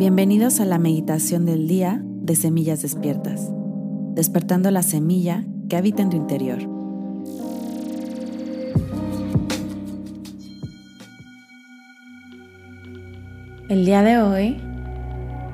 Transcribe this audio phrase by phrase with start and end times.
[0.00, 3.50] Bienvenidos a la meditación del día de Semillas Despiertas,
[4.14, 6.56] despertando la semilla que habita en tu interior.
[13.68, 14.58] El día de hoy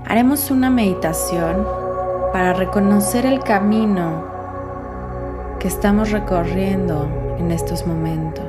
[0.04, 1.66] haremos una meditación
[2.32, 4.28] para reconocer el camino
[5.58, 7.08] que estamos recorriendo
[7.40, 8.44] en estos momentos,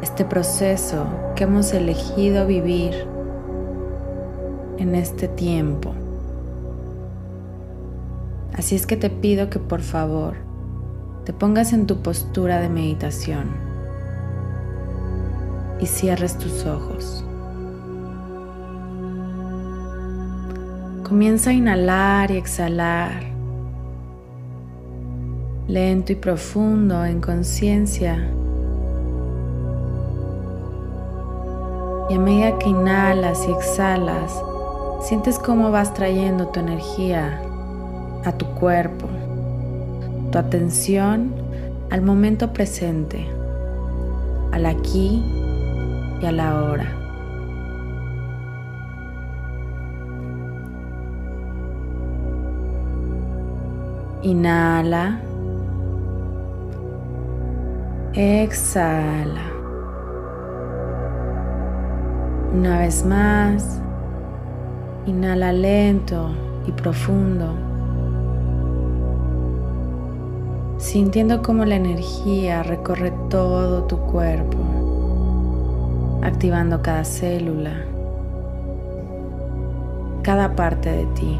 [0.00, 1.04] este proceso
[1.36, 3.19] que hemos elegido vivir
[4.80, 5.92] en este tiempo.
[8.54, 10.34] Así es que te pido que por favor
[11.24, 13.50] te pongas en tu postura de meditación
[15.80, 17.24] y cierres tus ojos.
[21.06, 23.22] Comienza a inhalar y exhalar,
[25.68, 28.30] lento y profundo en conciencia.
[32.08, 34.42] Y a medida que inhalas y exhalas,
[35.00, 37.40] sientes cómo vas trayendo tu energía
[38.24, 39.08] a tu cuerpo,
[40.30, 41.32] tu atención
[41.90, 43.26] al momento presente,
[44.52, 45.24] al aquí
[46.20, 46.96] y a la hora.
[54.22, 55.18] Inhala.
[58.12, 59.40] Exhala.
[62.52, 63.80] Una vez más.
[65.06, 66.30] Inhala lento
[66.66, 67.54] y profundo.
[70.78, 74.58] Sintiendo cómo la energía recorre todo tu cuerpo,
[76.22, 77.84] activando cada célula,
[80.22, 81.38] cada parte de ti.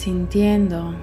[0.00, 0.94] sintiendo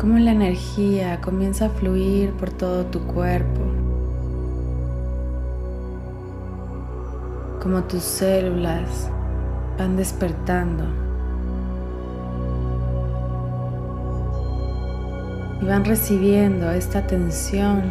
[0.00, 3.60] cómo la energía comienza a fluir por todo tu cuerpo,
[7.62, 9.10] como tus células
[9.76, 10.84] van despertando
[15.60, 17.82] y van recibiendo esta atención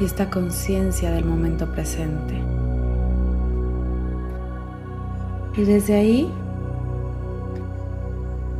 [0.00, 2.40] y esta conciencia del momento presente.
[5.56, 6.32] Y desde ahí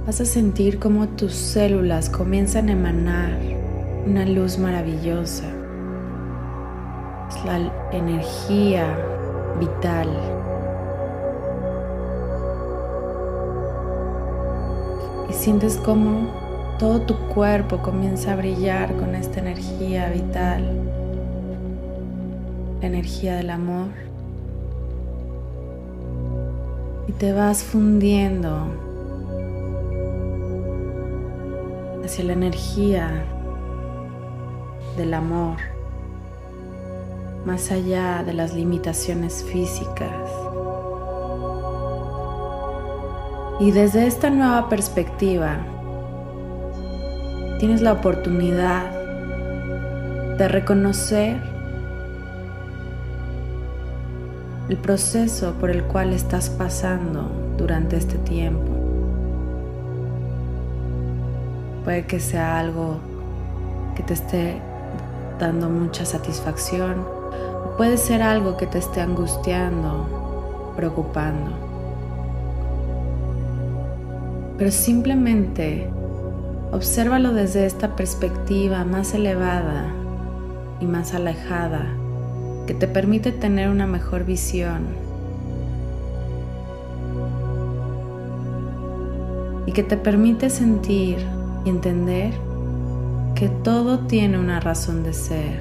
[0.09, 3.39] vas a sentir cómo tus células comienzan a emanar
[4.07, 5.45] una luz maravillosa.
[7.29, 8.97] Es la energía
[9.61, 10.09] vital.
[15.29, 16.33] Y sientes cómo
[16.79, 20.65] todo tu cuerpo comienza a brillar con esta energía vital,
[22.81, 23.89] la energía del amor.
[27.09, 28.88] Y te vas fundiendo
[32.09, 33.23] hacia la energía
[34.97, 35.59] del amor,
[37.45, 40.09] más allá de las limitaciones físicas.
[43.61, 45.59] Y desde esta nueva perspectiva,
[47.59, 48.91] tienes la oportunidad
[50.39, 51.37] de reconocer
[54.71, 58.88] el proceso por el cual estás pasando durante este tiempo.
[61.88, 62.99] Puede que sea algo
[63.97, 64.60] que te esté
[65.41, 67.03] dando mucha satisfacción.
[67.78, 71.50] puede ser algo que te esté angustiando, preocupando.
[74.59, 75.88] Pero simplemente
[76.72, 79.87] obsérvalo desde esta perspectiva más elevada
[80.81, 81.87] y más alejada
[82.66, 84.88] que te permite tener una mejor visión
[89.65, 91.38] y que te permite sentir
[91.69, 92.33] entender
[93.34, 95.61] que todo tiene una razón de ser.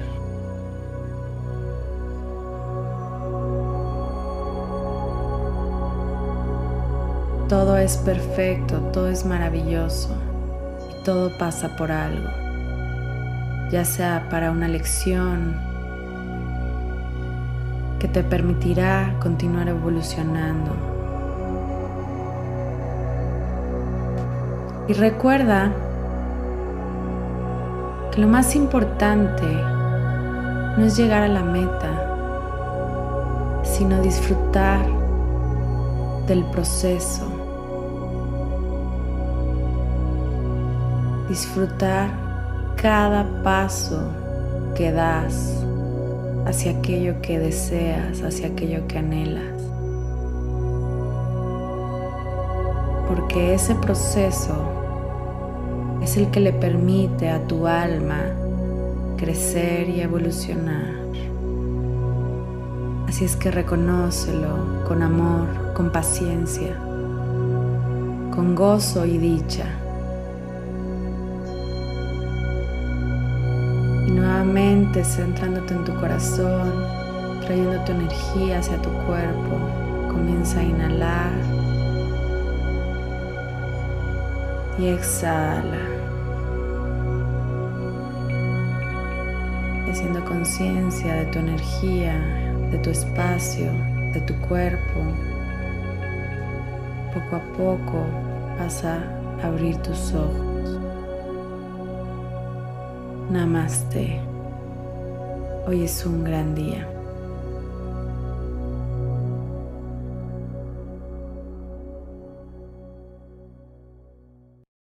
[7.48, 10.10] Todo es perfecto, todo es maravilloso
[10.90, 12.28] y todo pasa por algo,
[13.70, 15.56] ya sea para una lección
[17.98, 20.72] que te permitirá continuar evolucionando.
[24.88, 25.72] Y recuerda
[28.16, 29.46] lo más importante
[30.76, 32.08] no es llegar a la meta,
[33.62, 34.80] sino disfrutar
[36.26, 37.26] del proceso.
[41.28, 42.10] Disfrutar
[42.76, 44.00] cada paso
[44.74, 45.64] que das
[46.46, 49.62] hacia aquello que deseas, hacia aquello que anhelas.
[53.08, 54.54] Porque ese proceso
[56.08, 58.22] es el que le permite a tu alma
[59.18, 60.96] crecer y evolucionar.
[63.06, 66.74] Así es que reconócelo con amor, con paciencia,
[68.34, 69.66] con gozo y dicha.
[74.06, 76.72] Y nuevamente centrándote en tu corazón,
[77.42, 79.58] trayendo tu energía hacia tu cuerpo,
[80.10, 81.32] comienza a inhalar
[84.78, 85.97] y exhala.
[89.90, 92.14] Haciendo conciencia de tu energía,
[92.70, 93.72] de tu espacio,
[94.12, 95.00] de tu cuerpo.
[97.14, 98.06] Poco a poco
[98.58, 99.02] vas a
[99.42, 100.78] abrir tus ojos.
[103.30, 104.20] Namaste.
[105.66, 106.86] Hoy es un gran día.